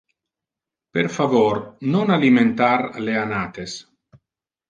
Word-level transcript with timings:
Per 0.97 1.03
favor 1.17 1.59
non 1.95 2.15
alimentar 2.17 2.73
le 3.09 3.17
anates! 3.27 3.77